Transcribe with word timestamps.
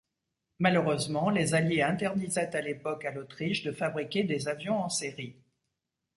Malheureusement, 0.57 1.29
les 1.29 1.53
Alliés 1.53 1.83
interdisaient 1.83 2.55
à 2.55 2.61
l'époque 2.61 3.05
à 3.05 3.11
l'Autriche 3.11 3.61
de 3.61 3.71
fabriquer 3.71 4.23
des 4.23 4.47
avions 4.47 4.79
en 4.81 4.89
série. 4.89 5.35